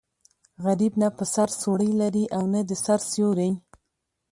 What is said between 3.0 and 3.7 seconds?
سیوری.